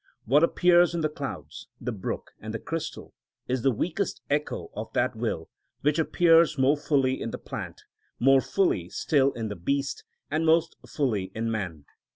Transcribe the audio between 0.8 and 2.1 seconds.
in the clouds, the